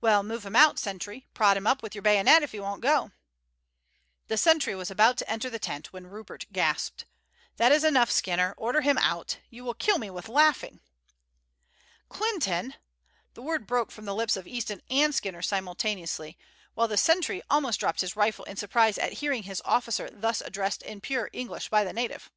"Well, 0.00 0.24
move 0.24 0.44
him 0.44 0.56
out, 0.56 0.80
sentry; 0.80 1.28
prod 1.34 1.56
him 1.56 1.68
up 1.68 1.84
with 1.84 1.94
your 1.94 2.02
bayonet 2.02 2.42
if 2.42 2.50
he 2.50 2.58
won't 2.58 2.80
go." 2.80 3.12
The 4.26 4.36
sentry 4.36 4.74
was 4.74 4.90
about 4.90 5.16
to 5.18 5.30
enter 5.30 5.48
the 5.48 5.60
tent 5.60 5.92
when 5.92 6.08
Rupert 6.08 6.46
gasped, 6.50 7.04
"That 7.58 7.70
is 7.70 7.84
enough, 7.84 8.10
Skinner; 8.10 8.54
order 8.56 8.80
him 8.80 8.98
out. 8.98 9.38
You 9.50 9.62
will 9.62 9.74
kill 9.74 9.98
me 10.00 10.10
with 10.10 10.28
laughing." 10.28 10.80
"Clinton!" 12.08 12.74
The 13.34 13.42
word 13.42 13.68
broke 13.68 13.92
from 13.92 14.04
the 14.04 14.16
lips 14.16 14.36
of 14.36 14.48
Easton 14.48 14.82
and 14.90 15.14
Skinner 15.14 15.42
simultaneously, 15.42 16.36
while 16.74 16.88
the 16.88 16.96
sentry 16.96 17.40
almost 17.48 17.78
dropped 17.78 18.00
his 18.00 18.16
rifle 18.16 18.44
in 18.46 18.56
surprise 18.56 18.98
at 18.98 19.12
hearing 19.22 19.44
his 19.44 19.62
officer 19.64 20.10
thus 20.12 20.40
addressed 20.40 20.82
in 20.82 21.00
pure 21.00 21.30
English 21.32 21.68
by 21.68 21.84
the 21.84 21.92
native. 21.92 22.32